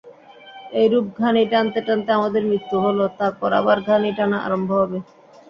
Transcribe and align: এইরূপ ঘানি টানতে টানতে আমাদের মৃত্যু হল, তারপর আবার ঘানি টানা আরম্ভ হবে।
এইরূপ 0.73 1.05
ঘানি 1.19 1.43
টানতে 1.51 1.79
টানতে 1.87 2.09
আমাদের 2.13 2.43
মৃত্যু 2.49 2.75
হল, 2.85 2.99
তারপর 3.19 3.49
আবার 3.59 3.77
ঘানি 3.87 4.09
টানা 4.17 4.37
আরম্ভ 4.45 4.69
হবে। 4.81 4.97